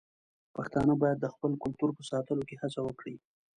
پښتانه 0.55 0.93
بايد 1.01 1.17
د 1.21 1.25
خپل 1.33 1.51
کلتور 1.63 1.89
په 1.97 2.03
ساتلو 2.11 2.43
کې 2.49 2.55
هڅه 2.61 2.79
وکړي. 2.83 3.15